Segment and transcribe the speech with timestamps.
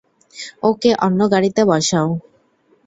[0.63, 2.09] ওকে অন্য গাড়িতে বসাও।